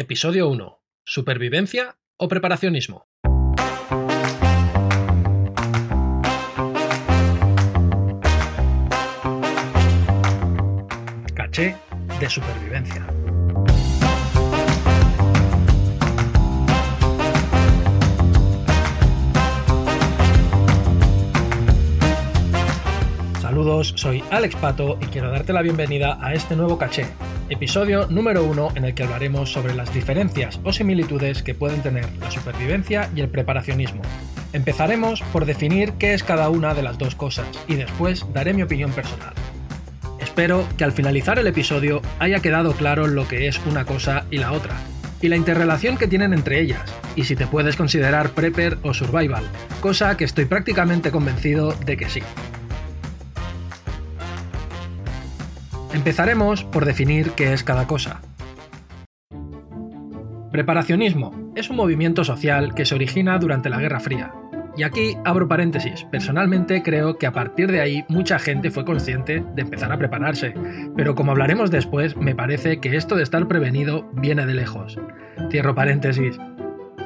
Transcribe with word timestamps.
Episodio 0.00 0.48
1. 0.48 0.80
¿Supervivencia 1.04 1.98
o 2.18 2.28
preparacionismo? 2.28 3.08
Caché 11.34 11.74
de 12.20 12.30
supervivencia. 12.30 13.17
Saludos, 23.58 23.92
soy 23.96 24.22
Alex 24.30 24.54
Pato 24.54 24.98
y 25.00 25.06
quiero 25.06 25.32
darte 25.32 25.52
la 25.52 25.62
bienvenida 25.62 26.16
a 26.22 26.32
este 26.32 26.54
nuevo 26.54 26.78
caché, 26.78 27.06
episodio 27.48 28.06
número 28.06 28.44
uno 28.44 28.68
en 28.76 28.84
el 28.84 28.94
que 28.94 29.02
hablaremos 29.02 29.50
sobre 29.50 29.74
las 29.74 29.92
diferencias 29.92 30.60
o 30.62 30.72
similitudes 30.72 31.42
que 31.42 31.56
pueden 31.56 31.82
tener 31.82 32.06
la 32.20 32.30
supervivencia 32.30 33.10
y 33.16 33.20
el 33.20 33.28
preparacionismo. 33.28 34.00
Empezaremos 34.52 35.22
por 35.32 35.44
definir 35.44 35.94
qué 35.94 36.14
es 36.14 36.22
cada 36.22 36.50
una 36.50 36.72
de 36.72 36.84
las 36.84 36.98
dos 36.98 37.16
cosas 37.16 37.48
y 37.66 37.74
después 37.74 38.24
daré 38.32 38.54
mi 38.54 38.62
opinión 38.62 38.92
personal. 38.92 39.34
Espero 40.20 40.64
que 40.76 40.84
al 40.84 40.92
finalizar 40.92 41.40
el 41.40 41.48
episodio 41.48 42.00
haya 42.20 42.38
quedado 42.38 42.74
claro 42.74 43.08
lo 43.08 43.26
que 43.26 43.48
es 43.48 43.58
una 43.66 43.84
cosa 43.84 44.24
y 44.30 44.38
la 44.38 44.52
otra, 44.52 44.76
y 45.20 45.26
la 45.26 45.36
interrelación 45.36 45.96
que 45.96 46.06
tienen 46.06 46.32
entre 46.32 46.60
ellas, 46.60 46.94
y 47.16 47.24
si 47.24 47.34
te 47.34 47.48
puedes 47.48 47.74
considerar 47.74 48.30
prepper 48.30 48.78
o 48.82 48.94
survival, 48.94 49.42
cosa 49.80 50.16
que 50.16 50.22
estoy 50.22 50.44
prácticamente 50.44 51.10
convencido 51.10 51.72
de 51.72 51.96
que 51.96 52.08
sí. 52.08 52.22
Empezaremos 56.08 56.64
por 56.64 56.86
definir 56.86 57.32
qué 57.32 57.52
es 57.52 57.62
cada 57.62 57.86
cosa. 57.86 58.22
Preparacionismo 60.50 61.52
es 61.54 61.68
un 61.68 61.76
movimiento 61.76 62.24
social 62.24 62.74
que 62.74 62.86
se 62.86 62.94
origina 62.94 63.38
durante 63.38 63.68
la 63.68 63.78
Guerra 63.78 64.00
Fría. 64.00 64.32
Y 64.74 64.84
aquí 64.84 65.18
abro 65.26 65.48
paréntesis, 65.48 66.06
personalmente 66.10 66.82
creo 66.82 67.18
que 67.18 67.26
a 67.26 67.32
partir 67.32 67.70
de 67.70 67.82
ahí 67.82 68.06
mucha 68.08 68.38
gente 68.38 68.70
fue 68.70 68.86
consciente 68.86 69.44
de 69.54 69.60
empezar 69.60 69.92
a 69.92 69.98
prepararse, 69.98 70.54
pero 70.96 71.14
como 71.14 71.32
hablaremos 71.32 71.70
después, 71.70 72.16
me 72.16 72.34
parece 72.34 72.80
que 72.80 72.96
esto 72.96 73.14
de 73.14 73.22
estar 73.22 73.46
prevenido 73.46 74.08
viene 74.14 74.46
de 74.46 74.54
lejos. 74.54 74.98
Cierro 75.50 75.74
paréntesis, 75.74 76.38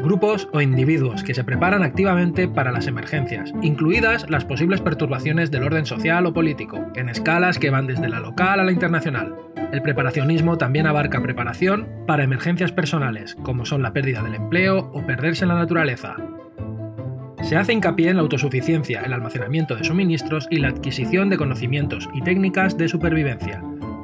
grupos 0.01 0.49
o 0.53 0.61
individuos 0.61 1.23
que 1.23 1.35
se 1.35 1.45
preparan 1.45 1.83
activamente 1.83 2.49
para 2.49 2.73
las 2.73 2.87
emergencias, 2.87 3.53
incluidas 3.63 4.29
las 4.31 4.45
posibles 4.45 4.81
perturbaciones 4.81 5.51
del 5.51 5.65
orden 5.65 5.87
social 5.87 6.27
o 6.27 6.33
político, 6.33 6.85
en 6.95 7.09
escalas 7.09 7.59
que 7.59 7.71
van 7.71 7.87
desde 7.87 8.09
la 8.09 8.21
local 8.21 8.61
a 8.61 8.65
la 8.65 8.73
internacional. 8.73 9.35
El 9.73 9.83
preparacionismo 9.83 10.59
también 10.59 10.87
abarca 10.87 11.23
preparación 11.23 11.89
para 12.07 12.25
emergencias 12.25 12.73
personales, 12.73 13.37
como 13.43 13.65
son 13.65 13.83
la 13.83 13.93
pérdida 13.93 14.23
del 14.23 14.35
empleo 14.35 14.91
o 14.93 15.07
perderse 15.07 15.45
en 15.45 15.49
la 15.49 15.55
naturaleza. 15.57 16.17
Se 17.43 17.57
hace 17.57 17.73
hincapié 17.73 18.11
en 18.11 18.17
la 18.17 18.23
autosuficiencia, 18.23 19.03
el 19.03 19.13
almacenamiento 19.13 19.75
de 19.75 19.85
suministros 19.85 20.47
y 20.51 20.59
la 20.59 20.69
adquisición 20.69 21.29
de 21.29 21.39
conocimientos 21.39 22.09
y 22.15 22.23
técnicas 22.23 22.79
de 22.79 22.89
supervivencia, 22.89 23.63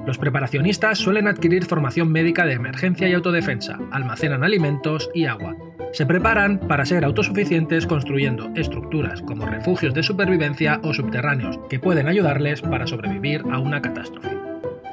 los 0.09 0.17
preparacionistas 0.17 0.97
suelen 0.97 1.29
adquirir 1.29 1.67
formación 1.67 2.11
médica 2.11 2.47
de 2.47 2.55
emergencia 2.55 3.07
y 3.07 3.13
autodefensa, 3.13 3.79
almacenan 3.91 4.43
alimentos 4.43 5.11
y 5.13 5.27
agua. 5.27 5.55
Se 5.93 6.07
preparan 6.07 6.61
para 6.61 6.85
ser 6.85 7.05
autosuficientes 7.05 7.87
construyendo 7.87 8.51
estructuras 8.55 9.23
como 9.23 9.47
refugios 9.47 9.95
de 9.95 10.03
supervivencia 10.03 10.81
o 10.83 10.93
subterráneos 10.93 11.59
que 11.69 11.81
pueden 11.81 12.09
ayudarles 12.09 12.63
para 12.63 12.87
sobrevivir 12.87 13.43
a 13.51 13.59
una 13.59 13.81
catástrofe. 13.81 14.37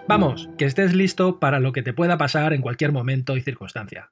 Vamos, 0.08 0.50
que 0.58 0.66
estés 0.66 0.94
listo 0.94 1.40
para 1.40 1.60
lo 1.60 1.72
que 1.72 1.84
te 1.84 1.94
pueda 1.94 2.18
pasar 2.18 2.54
en 2.54 2.62
cualquier 2.62 2.92
momento 2.92 3.36
y 3.36 3.42
circunstancia. 3.42 4.12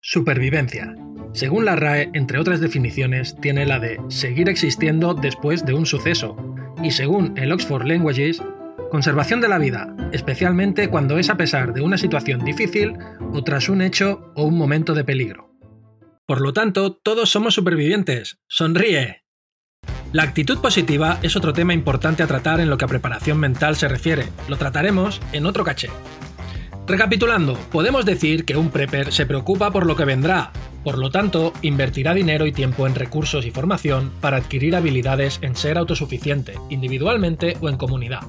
Supervivencia. 0.00 0.94
Según 1.32 1.64
la 1.64 1.76
RAE, 1.76 2.10
entre 2.14 2.38
otras 2.38 2.60
definiciones, 2.60 3.36
tiene 3.40 3.66
la 3.66 3.78
de 3.78 4.00
seguir 4.08 4.48
existiendo 4.48 5.14
después 5.14 5.66
de 5.66 5.74
un 5.74 5.84
suceso, 5.84 6.36
y 6.82 6.92
según 6.92 7.36
el 7.36 7.52
Oxford 7.52 7.86
Languages, 7.86 8.42
Conservación 8.90 9.40
de 9.40 9.48
la 9.48 9.58
vida, 9.58 9.94
especialmente 10.10 10.88
cuando 10.88 11.16
es 11.16 11.30
a 11.30 11.36
pesar 11.36 11.72
de 11.72 11.80
una 11.80 11.96
situación 11.96 12.44
difícil 12.44 12.94
o 13.32 13.44
tras 13.44 13.68
un 13.68 13.82
hecho 13.82 14.32
o 14.34 14.42
un 14.42 14.58
momento 14.58 14.94
de 14.94 15.04
peligro. 15.04 15.49
Por 16.30 16.42
lo 16.42 16.52
tanto, 16.52 16.92
todos 16.92 17.28
somos 17.28 17.54
supervivientes. 17.54 18.38
¡Sonríe! 18.46 19.24
La 20.12 20.22
actitud 20.22 20.58
positiva 20.60 21.18
es 21.24 21.34
otro 21.34 21.52
tema 21.52 21.74
importante 21.74 22.22
a 22.22 22.28
tratar 22.28 22.60
en 22.60 22.70
lo 22.70 22.78
que 22.78 22.84
a 22.84 22.88
preparación 22.88 23.36
mental 23.36 23.74
se 23.74 23.88
refiere. 23.88 24.28
Lo 24.46 24.56
trataremos 24.56 25.20
en 25.32 25.44
otro 25.44 25.64
caché. 25.64 25.90
Recapitulando, 26.86 27.54
podemos 27.72 28.06
decir 28.06 28.44
que 28.44 28.56
un 28.56 28.70
prepper 28.70 29.12
se 29.12 29.26
preocupa 29.26 29.72
por 29.72 29.86
lo 29.86 29.96
que 29.96 30.04
vendrá, 30.04 30.52
por 30.84 30.98
lo 30.98 31.10
tanto, 31.10 31.52
invertirá 31.62 32.14
dinero 32.14 32.46
y 32.46 32.52
tiempo 32.52 32.86
en 32.86 32.94
recursos 32.94 33.44
y 33.44 33.50
formación 33.50 34.12
para 34.20 34.36
adquirir 34.36 34.76
habilidades 34.76 35.40
en 35.42 35.56
ser 35.56 35.78
autosuficiente, 35.78 36.54
individualmente 36.68 37.56
o 37.60 37.68
en 37.68 37.76
comunidad. 37.76 38.22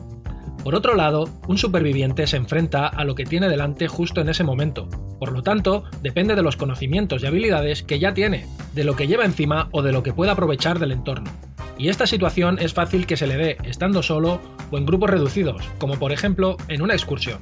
Por 0.64 0.76
otro 0.76 0.96
lado, 0.96 1.28
un 1.48 1.58
superviviente 1.58 2.28
se 2.28 2.38
enfrenta 2.38 2.86
a 2.88 3.04
lo 3.04 3.16
que 3.16 3.26
tiene 3.26 3.50
delante 3.50 3.88
justo 3.88 4.22
en 4.22 4.30
ese 4.30 4.44
momento. 4.44 4.88
Por 5.20 5.32
lo 5.32 5.42
tanto, 5.42 5.86
depende 6.04 6.36
de 6.36 6.44
los 6.44 6.56
conocimientos 6.56 7.24
y 7.24 7.26
habilidades 7.26 7.82
que 7.82 7.98
ya 7.98 8.14
tiene, 8.14 8.46
de 8.74 8.84
lo 8.84 8.96
que 8.96 9.08
lleva 9.08 9.26
encima 9.26 9.70
o 9.72 9.82
de 9.82 9.92
lo 9.92 10.04
que 10.04 10.14
pueda 10.14 10.34
aprovechar 10.34 10.78
del 10.78 10.92
entorno. 10.92 11.32
Y 11.80 11.90
esta 11.90 12.06
situación 12.06 12.60
es 12.60 12.76
fácil 12.76 13.08
que 13.08 13.18
se 13.18 13.26
le 13.26 13.38
dé 13.38 13.58
estando 13.64 14.04
solo 14.04 14.40
o 14.70 14.78
en 14.78 14.86
grupos 14.86 15.10
reducidos, 15.10 15.68
como 15.80 15.98
por 15.98 16.12
ejemplo 16.12 16.58
en 16.68 16.84
una 16.84 16.94
excursión. 16.94 17.40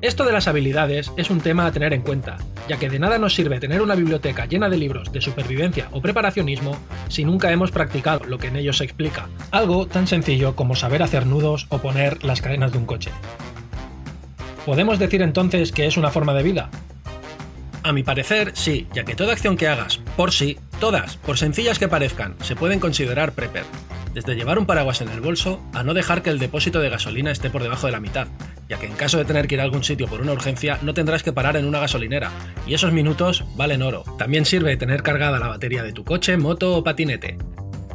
Esto 0.00 0.24
de 0.24 0.32
las 0.32 0.46
habilidades 0.46 1.10
es 1.16 1.28
un 1.28 1.40
tema 1.40 1.66
a 1.66 1.72
tener 1.72 1.92
en 1.92 2.02
cuenta, 2.02 2.36
ya 2.68 2.76
que 2.76 2.88
de 2.88 3.00
nada 3.00 3.18
nos 3.18 3.34
sirve 3.34 3.58
tener 3.58 3.82
una 3.82 3.96
biblioteca 3.96 4.46
llena 4.46 4.68
de 4.68 4.76
libros 4.76 5.10
de 5.10 5.20
supervivencia 5.20 5.88
o 5.90 6.00
preparacionismo 6.00 6.78
si 7.08 7.24
nunca 7.24 7.50
hemos 7.50 7.72
practicado 7.72 8.24
lo 8.24 8.38
que 8.38 8.46
en 8.46 8.56
ellos 8.56 8.76
se 8.76 8.84
explica, 8.84 9.28
algo 9.50 9.88
tan 9.88 10.06
sencillo 10.06 10.54
como 10.54 10.76
saber 10.76 11.02
hacer 11.02 11.26
nudos 11.26 11.66
o 11.70 11.78
poner 11.78 12.22
las 12.22 12.40
cadenas 12.40 12.70
de 12.70 12.78
un 12.78 12.86
coche. 12.86 13.10
¿Podemos 14.64 15.00
decir 15.00 15.20
entonces 15.20 15.72
que 15.72 15.86
es 15.86 15.96
una 15.96 16.10
forma 16.10 16.32
de 16.32 16.44
vida? 16.44 16.70
A 17.82 17.92
mi 17.92 18.04
parecer, 18.04 18.52
sí, 18.54 18.86
ya 18.94 19.04
que 19.04 19.16
toda 19.16 19.32
acción 19.32 19.56
que 19.56 19.66
hagas, 19.66 19.98
por 20.16 20.30
sí, 20.30 20.58
todas, 20.78 21.16
por 21.16 21.38
sencillas 21.38 21.80
que 21.80 21.88
parezcan, 21.88 22.36
se 22.42 22.54
pueden 22.54 22.78
considerar 22.78 23.32
prepper. 23.32 23.64
Desde 24.18 24.34
llevar 24.34 24.58
un 24.58 24.66
paraguas 24.66 25.00
en 25.00 25.10
el 25.10 25.20
bolso 25.20 25.62
a 25.72 25.84
no 25.84 25.94
dejar 25.94 26.24
que 26.24 26.30
el 26.30 26.40
depósito 26.40 26.80
de 26.80 26.90
gasolina 26.90 27.30
esté 27.30 27.50
por 27.50 27.62
debajo 27.62 27.86
de 27.86 27.92
la 27.92 28.00
mitad, 28.00 28.26
ya 28.68 28.76
que 28.76 28.86
en 28.86 28.94
caso 28.94 29.16
de 29.16 29.24
tener 29.24 29.46
que 29.46 29.54
ir 29.54 29.60
a 29.60 29.62
algún 29.62 29.84
sitio 29.84 30.08
por 30.08 30.20
una 30.20 30.32
urgencia 30.32 30.76
no 30.82 30.92
tendrás 30.92 31.22
que 31.22 31.32
parar 31.32 31.56
en 31.56 31.64
una 31.64 31.78
gasolinera, 31.78 32.32
y 32.66 32.74
esos 32.74 32.92
minutos 32.92 33.44
valen 33.54 33.80
oro. 33.80 34.02
También 34.18 34.44
sirve 34.44 34.76
tener 34.76 35.04
cargada 35.04 35.38
la 35.38 35.46
batería 35.46 35.84
de 35.84 35.92
tu 35.92 36.02
coche, 36.02 36.36
moto 36.36 36.76
o 36.76 36.82
patinete. 36.82 37.38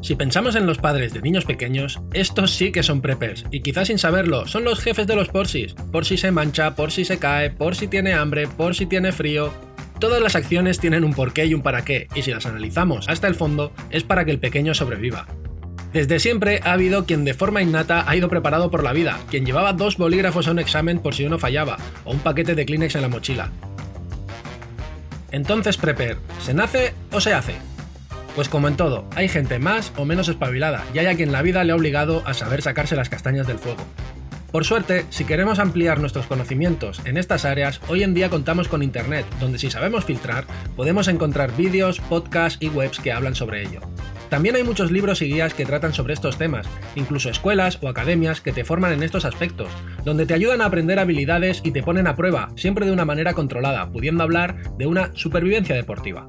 Si 0.01 0.15
pensamos 0.15 0.55
en 0.55 0.65
los 0.65 0.77
padres 0.77 1.11
de 1.11 1.21
niños 1.21 1.43
pequeños, 1.43 1.99
estos 2.13 2.51
sí 2.51 2.71
que 2.71 2.83
son 2.83 3.01
preppers, 3.01 3.43
y 3.51 3.59
quizás 3.59 3.89
sin 3.89 3.99
saberlo, 3.99 4.47
son 4.47 4.63
los 4.63 4.79
jefes 4.79 5.07
de 5.07 5.17
los 5.17 5.27
porsis, 5.27 5.73
por 5.91 6.05
si 6.05 6.15
se 6.15 6.31
mancha, 6.31 6.73
por 6.73 6.93
si 6.93 7.03
se 7.03 7.19
cae, 7.19 7.49
por 7.49 7.75
si 7.75 7.89
tiene 7.89 8.13
hambre, 8.13 8.47
por 8.47 8.75
si 8.75 8.85
tiene 8.85 9.11
frío. 9.11 9.51
Todas 9.99 10.21
las 10.21 10.37
acciones 10.37 10.79
tienen 10.79 11.03
un 11.03 11.13
porqué 11.13 11.47
y 11.47 11.53
un 11.53 11.63
para 11.63 11.83
qué, 11.83 12.07
y 12.15 12.21
si 12.21 12.31
las 12.31 12.45
analizamos 12.45 13.09
hasta 13.09 13.27
el 13.27 13.35
fondo, 13.35 13.73
es 13.89 14.05
para 14.05 14.23
que 14.23 14.31
el 14.31 14.39
pequeño 14.39 14.73
sobreviva. 14.73 15.27
Desde 15.93 16.19
siempre 16.19 16.59
ha 16.63 16.73
habido 16.73 17.05
quien 17.05 17.23
de 17.23 17.35
forma 17.35 17.61
innata 17.61 18.09
ha 18.09 18.15
ido 18.15 18.27
preparado 18.27 18.71
por 18.71 18.83
la 18.83 18.93
vida, 18.93 19.19
quien 19.29 19.45
llevaba 19.45 19.73
dos 19.73 19.97
bolígrafos 19.97 20.47
a 20.47 20.51
un 20.51 20.57
examen 20.57 20.97
por 20.97 21.13
si 21.13 21.23
uno 21.23 21.37
fallaba, 21.37 21.77
o 22.03 22.11
un 22.11 22.19
paquete 22.19 22.55
de 22.55 22.65
Kleenex 22.65 22.95
en 22.95 23.03
la 23.03 23.09
mochila. 23.09 23.51
Entonces, 25.31 25.77
Prepper, 25.77 26.17
¿se 26.41 26.55
nace 26.55 26.95
o 27.11 27.21
se 27.21 27.35
hace? 27.35 27.55
Pues 28.35 28.49
como 28.49 28.67
en 28.67 28.75
todo, 28.75 29.05
hay 29.15 29.29
gente 29.29 29.59
más 29.59 29.93
o 29.95 30.03
menos 30.03 30.29
espabilada, 30.29 30.83
y 30.95 30.97
hay 30.97 31.05
a 31.05 31.15
quien 31.15 31.31
la 31.31 31.43
vida 31.43 31.63
le 31.63 31.73
ha 31.73 31.75
obligado 31.75 32.23
a 32.25 32.33
saber 32.33 32.63
sacarse 32.63 32.95
las 32.95 33.09
castañas 33.09 33.45
del 33.45 33.59
fuego. 33.59 33.85
Por 34.51 34.65
suerte, 34.65 35.05
si 35.11 35.25
queremos 35.25 35.59
ampliar 35.59 35.99
nuestros 35.99 36.25
conocimientos 36.25 37.01
en 37.05 37.17
estas 37.17 37.45
áreas, 37.45 37.81
hoy 37.87 38.01
en 38.01 38.15
día 38.15 38.31
contamos 38.31 38.67
con 38.67 38.81
Internet, 38.81 39.27
donde 39.39 39.59
si 39.59 39.69
sabemos 39.69 40.05
filtrar, 40.05 40.45
podemos 40.75 41.07
encontrar 41.07 41.55
vídeos, 41.55 41.99
podcasts 41.99 42.57
y 42.59 42.69
webs 42.69 42.99
que 42.99 43.11
hablan 43.11 43.35
sobre 43.35 43.61
ello. 43.61 43.81
También 44.33 44.55
hay 44.55 44.63
muchos 44.63 44.89
libros 44.89 45.21
y 45.21 45.27
guías 45.27 45.53
que 45.53 45.63
tratan 45.63 45.93
sobre 45.93 46.15
estos 46.15 46.39
temas, 46.39 46.65
incluso 46.95 47.29
escuelas 47.29 47.77
o 47.83 47.87
academias 47.87 48.41
que 48.41 48.51
te 48.51 48.65
forman 48.65 48.91
en 48.91 49.03
estos 49.03 49.25
aspectos, 49.25 49.67
donde 50.05 50.25
te 50.25 50.33
ayudan 50.33 50.61
a 50.61 50.65
aprender 50.65 50.97
habilidades 50.97 51.61
y 51.63 51.69
te 51.69 51.83
ponen 51.83 52.07
a 52.07 52.15
prueba, 52.15 52.49
siempre 52.55 52.87
de 52.87 52.91
una 52.91 53.05
manera 53.05 53.35
controlada, 53.35 53.91
pudiendo 53.91 54.23
hablar 54.23 54.75
de 54.75 54.87
una 54.87 55.11
supervivencia 55.13 55.75
deportiva. 55.75 56.27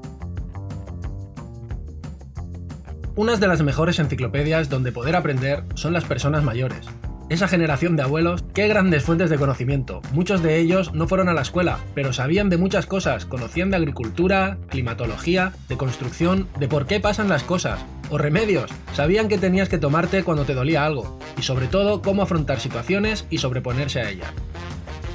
Unas 3.15 3.39
de 3.39 3.47
las 3.47 3.63
mejores 3.63 3.97
enciclopedias 3.97 4.69
donde 4.69 4.91
poder 4.91 5.15
aprender 5.15 5.63
son 5.73 5.91
las 5.91 6.05
personas 6.05 6.43
mayores, 6.43 6.85
esa 7.29 7.47
generación 7.47 7.95
de 7.95 8.03
abuelos, 8.03 8.43
qué 8.53 8.67
grandes 8.67 9.03
fuentes 9.03 9.29
de 9.29 9.37
conocimiento. 9.37 10.01
Muchos 10.13 10.43
de 10.43 10.59
ellos 10.59 10.93
no 10.93 11.07
fueron 11.07 11.29
a 11.29 11.33
la 11.33 11.41
escuela, 11.41 11.79
pero 11.93 12.13
sabían 12.13 12.49
de 12.49 12.57
muchas 12.57 12.85
cosas, 12.85 13.25
conocían 13.25 13.71
de 13.71 13.77
agricultura, 13.77 14.57
climatología, 14.69 15.53
de 15.67 15.77
construcción, 15.77 16.47
de 16.59 16.67
por 16.67 16.85
qué 16.85 16.99
pasan 16.99 17.29
las 17.29 17.43
cosas, 17.43 17.83
o 18.09 18.17
remedios, 18.17 18.71
sabían 18.93 19.27
que 19.27 19.37
tenías 19.37 19.69
que 19.69 19.77
tomarte 19.77 20.23
cuando 20.23 20.45
te 20.45 20.53
dolía 20.53 20.85
algo, 20.85 21.19
y 21.37 21.41
sobre 21.41 21.67
todo 21.67 22.01
cómo 22.01 22.21
afrontar 22.21 22.59
situaciones 22.59 23.25
y 23.29 23.39
sobreponerse 23.39 24.01
a 24.01 24.09
ellas. 24.09 24.29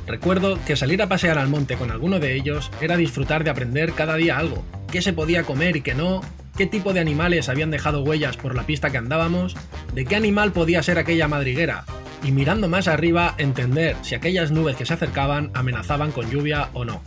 Recuerdo 0.07 0.59
que 0.67 0.75
salir 0.75 1.01
a 1.03 1.09
pasear 1.09 1.39
al 1.39 1.49
monte 1.49 1.77
con 1.77 1.93
alguno 1.93 2.19
de 2.19 2.35
ellos 2.35 2.73
era 2.81 2.97
disfrutar 2.97 3.45
de 3.45 3.51
aprender 3.51 3.93
cada 3.93 4.17
día 4.17 4.39
algo, 4.39 4.65
qué 4.91 5.03
se 5.03 5.13
podía 5.13 5.45
comer 5.45 5.77
y 5.77 5.83
qué 5.83 5.95
no, 5.95 6.21
qué 6.57 6.67
tipo 6.67 6.93
de 6.93 6.99
animales 6.99 7.49
habían 7.49 7.71
dejado 7.71 8.03
huellas 8.03 8.37
por 8.37 8.57
la 8.57 8.65
pista 8.65 8.91
que 8.91 8.99
andábamos, 8.99 9.57
de 9.95 10.05
qué 10.05 10.17
animal 10.17 10.51
podía 10.51 10.83
ser 10.83 10.99
aquella 10.99 11.29
madriguera, 11.29 11.85
y 12.23 12.33
mirando 12.33 12.69
más 12.69 12.89
arriba 12.89 13.35
entender 13.39 13.97
si 14.03 14.15
aquellas 14.15 14.51
nubes 14.51 14.77
que 14.77 14.87
se 14.87 14.95
acercaban 14.95 15.51
amenazaban 15.55 16.13
con 16.13 16.31
lluvia 16.31 16.71
o 16.73 16.85
no. 16.85 17.03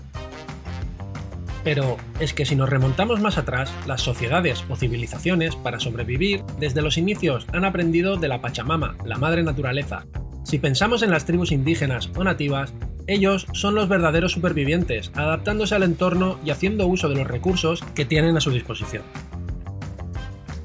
Pero 1.64 1.98
es 2.20 2.34
que 2.34 2.46
si 2.46 2.56
nos 2.56 2.70
remontamos 2.70 3.22
más 3.22 3.38
atrás, 3.38 3.74
las 3.88 4.02
sociedades 4.02 4.66
o 4.70 4.76
civilizaciones, 4.76 5.56
para 5.56 5.80
sobrevivir, 5.80 6.44
desde 6.60 6.82
los 6.82 6.98
inicios 6.98 7.48
han 7.54 7.64
aprendido 7.64 8.18
de 8.18 8.28
la 8.28 8.42
Pachamama, 8.42 8.98
la 9.06 9.18
madre 9.18 9.44
naturaleza. 9.44 10.06
Si 10.44 10.60
pensamos 10.60 11.04
en 11.04 11.12
las 11.12 11.26
tribus 11.26 11.54
indígenas 11.54 12.10
o 12.16 12.24
nativas, 12.24 12.74
ellos 13.08 13.48
son 13.54 13.76
los 13.76 13.88
verdaderos 13.88 14.34
supervivientes, 14.34 15.12
adaptándose 15.16 15.76
al 15.76 15.84
entorno 15.84 16.38
y 16.44 16.52
haciendo 16.52 16.88
uso 16.88 17.08
de 17.08 17.16
los 17.16 17.28
recursos 17.28 17.82
que 17.96 18.06
tienen 18.06 18.36
a 18.36 18.42
su 18.42 18.52
disposición. 18.52 19.04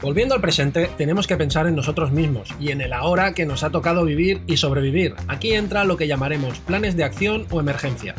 Volviendo 0.00 0.36
al 0.36 0.40
presente, 0.40 0.88
tenemos 0.96 1.26
que 1.26 1.36
pensar 1.36 1.66
en 1.66 1.74
nosotros 1.74 2.12
mismos 2.12 2.50
y 2.60 2.70
en 2.70 2.80
el 2.80 2.92
ahora 2.92 3.34
que 3.34 3.46
nos 3.46 3.64
ha 3.64 3.70
tocado 3.70 4.04
vivir 4.04 4.40
y 4.46 4.56
sobrevivir. 4.56 5.16
Aquí 5.26 5.54
entra 5.54 5.84
lo 5.84 5.96
que 5.96 6.06
llamaremos 6.06 6.60
planes 6.60 6.96
de 6.96 7.02
acción 7.02 7.46
o 7.50 7.58
emergencia. 7.58 8.14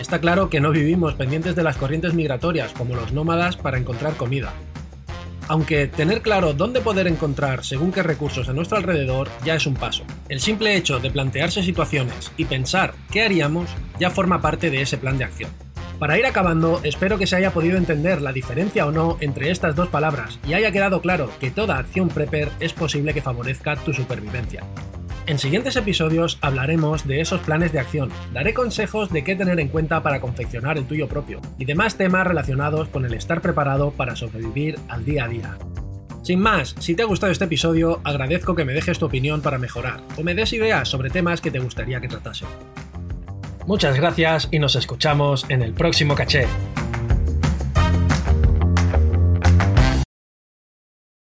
Está 0.00 0.18
claro 0.18 0.50
que 0.50 0.60
no 0.60 0.72
vivimos 0.72 1.14
pendientes 1.14 1.54
de 1.54 1.62
las 1.62 1.76
corrientes 1.76 2.12
migratorias 2.12 2.72
como 2.72 2.96
los 2.96 3.12
nómadas 3.12 3.56
para 3.56 3.78
encontrar 3.78 4.16
comida. 4.16 4.52
Aunque 5.46 5.86
tener 5.86 6.22
claro 6.22 6.54
dónde 6.54 6.80
poder 6.80 7.06
encontrar 7.06 7.64
según 7.64 7.92
qué 7.92 8.02
recursos 8.02 8.48
a 8.48 8.52
nuestro 8.52 8.76
alrededor 8.76 9.28
ya 9.44 9.54
es 9.54 9.66
un 9.66 9.74
paso. 9.74 10.02
El 10.28 10.40
simple 10.40 10.74
hecho 10.74 10.98
de 10.98 11.10
plantearse 11.10 11.62
situaciones 11.62 12.32
y 12.36 12.46
pensar 12.46 12.94
qué 13.12 13.22
haríamos 13.22 13.70
ya 14.00 14.10
forma 14.10 14.40
parte 14.40 14.70
de 14.70 14.82
ese 14.82 14.98
plan 14.98 15.18
de 15.18 15.24
acción. 15.24 15.50
Para 16.00 16.18
ir 16.18 16.24
acabando, 16.24 16.80
espero 16.82 17.18
que 17.18 17.26
se 17.26 17.36
haya 17.36 17.52
podido 17.52 17.76
entender 17.76 18.22
la 18.22 18.32
diferencia 18.32 18.86
o 18.86 18.90
no 18.90 19.18
entre 19.20 19.50
estas 19.50 19.76
dos 19.76 19.88
palabras 19.88 20.40
y 20.48 20.54
haya 20.54 20.72
quedado 20.72 21.02
claro 21.02 21.30
que 21.38 21.50
toda 21.50 21.76
acción 21.76 22.08
prepper 22.08 22.48
es 22.58 22.72
posible 22.72 23.12
que 23.12 23.20
favorezca 23.20 23.76
tu 23.76 23.92
supervivencia. 23.92 24.64
En 25.26 25.38
siguientes 25.38 25.76
episodios 25.76 26.38
hablaremos 26.40 27.06
de 27.06 27.20
esos 27.20 27.42
planes 27.42 27.72
de 27.72 27.80
acción, 27.80 28.08
daré 28.32 28.54
consejos 28.54 29.12
de 29.12 29.22
qué 29.24 29.36
tener 29.36 29.60
en 29.60 29.68
cuenta 29.68 30.02
para 30.02 30.22
confeccionar 30.22 30.78
el 30.78 30.86
tuyo 30.86 31.06
propio 31.06 31.42
y 31.58 31.66
demás 31.66 31.96
temas 31.96 32.26
relacionados 32.26 32.88
con 32.88 33.04
el 33.04 33.12
estar 33.12 33.42
preparado 33.42 33.90
para 33.90 34.16
sobrevivir 34.16 34.78
al 34.88 35.04
día 35.04 35.24
a 35.24 35.28
día. 35.28 35.58
Sin 36.22 36.40
más, 36.40 36.76
si 36.78 36.94
te 36.94 37.02
ha 37.02 37.06
gustado 37.06 37.30
este 37.30 37.44
episodio, 37.44 38.00
agradezco 38.04 38.54
que 38.54 38.64
me 38.64 38.72
dejes 38.72 38.98
tu 38.98 39.04
opinión 39.04 39.42
para 39.42 39.58
mejorar 39.58 40.00
o 40.16 40.22
me 40.22 40.34
des 40.34 40.54
ideas 40.54 40.88
sobre 40.88 41.10
temas 41.10 41.42
que 41.42 41.50
te 41.50 41.58
gustaría 41.58 42.00
que 42.00 42.08
tratase. 42.08 42.46
Muchas 43.66 43.96
gracias 43.96 44.48
y 44.50 44.58
nos 44.58 44.74
escuchamos 44.76 45.46
en 45.48 45.62
el 45.62 45.72
próximo 45.72 46.14
caché. 46.14 46.46